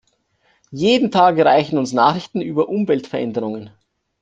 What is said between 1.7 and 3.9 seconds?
uns Nachrichten über Umweltveränderungen.